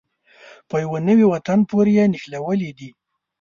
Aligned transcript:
په 0.69 0.75
يوه 0.83 0.99
نوي 1.07 1.25
وطن 1.33 1.59
پورې 1.69 1.91
یې 1.97 2.05
نښلولې 2.13 2.71
دي. 2.79 2.89